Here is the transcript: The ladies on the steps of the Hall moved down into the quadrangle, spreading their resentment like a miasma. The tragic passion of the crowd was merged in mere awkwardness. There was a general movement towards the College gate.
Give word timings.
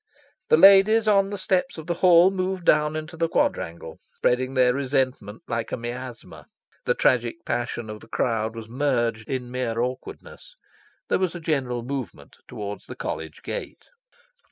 The 0.49 0.57
ladies 0.57 1.07
on 1.07 1.29
the 1.29 1.37
steps 1.37 1.77
of 1.77 1.85
the 1.85 1.93
Hall 1.93 2.31
moved 2.31 2.65
down 2.65 2.95
into 2.95 3.15
the 3.15 3.29
quadrangle, 3.29 3.99
spreading 4.15 4.55
their 4.55 4.73
resentment 4.73 5.43
like 5.47 5.71
a 5.71 5.77
miasma. 5.77 6.47
The 6.85 6.95
tragic 6.95 7.45
passion 7.45 7.87
of 7.87 7.99
the 7.99 8.07
crowd 8.07 8.55
was 8.55 8.67
merged 8.67 9.29
in 9.29 9.51
mere 9.51 9.79
awkwardness. 9.79 10.55
There 11.09 11.19
was 11.19 11.35
a 11.35 11.39
general 11.39 11.83
movement 11.83 12.37
towards 12.47 12.87
the 12.87 12.95
College 12.95 13.43
gate. 13.43 13.85